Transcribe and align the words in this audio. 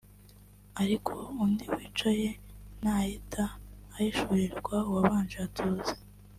Ariko 0.81 1.13
undi 1.43 1.65
wicaye 1.75 2.29
nahita 2.83 3.43
ahishurirwa 3.95 4.75
uwabanje 4.89 5.37
atuze 5.47 5.93